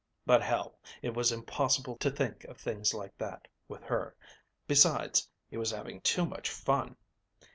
[0.25, 4.15] But hell, it was impossible to think of things like that with her,
[4.65, 6.95] besides he was having too much fun.